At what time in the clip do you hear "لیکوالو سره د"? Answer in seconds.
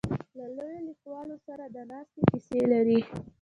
0.87-1.77